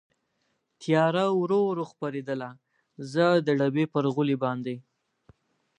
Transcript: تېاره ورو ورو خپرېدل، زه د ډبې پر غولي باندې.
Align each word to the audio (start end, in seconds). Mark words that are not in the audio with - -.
تېاره 0.81 1.23
ورو 1.39 1.59
ورو 1.69 1.83
خپرېدل، 1.91 2.41
زه 3.11 3.25
د 3.45 3.47
ډبې 3.59 3.85
پر 3.93 4.03
غولي 4.13 4.37
باندې. 4.43 4.75